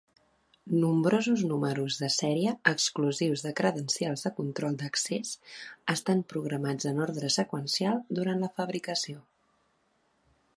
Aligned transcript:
Nombrosos 0.83 1.41
números 1.49 1.97
de 2.03 2.07
sèrie 2.15 2.53
exclusius 2.71 3.43
de 3.47 3.51
credencials 3.59 4.25
de 4.29 4.31
control 4.39 4.79
d'accés 4.79 5.35
estan 5.95 6.25
programats 6.35 6.89
en 6.93 7.05
ordre 7.09 7.31
seqüencial 7.37 8.03
durant 8.21 8.43
la 8.47 8.51
fabricació. 8.57 9.23